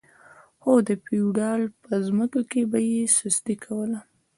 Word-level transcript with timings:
خو 0.61 0.73
د 0.87 0.89
فیوډال 1.03 1.61
په 1.83 1.93
ځمکو 2.07 2.41
کې 2.51 2.61
به 2.71 2.79
یې 2.91 3.03
سستي 3.17 3.55
کوله. 3.63 3.99